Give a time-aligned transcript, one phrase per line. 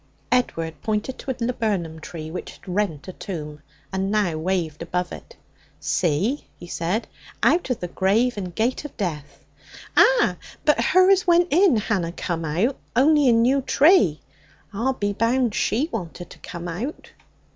[0.31, 3.61] Edward pointed to a laburnum tree which had rent a tomb,
[3.93, 5.35] and now waved above it.
[5.79, 7.07] 'See,' he said.
[7.43, 9.45] 'Out of the grave and gate of death'
[9.95, 10.37] 'Ah!
[10.65, 12.77] But her as went in hanna come out.
[12.95, 14.21] On'y a new tree.
[14.73, 17.11] I'll be bound she wanted to come out.'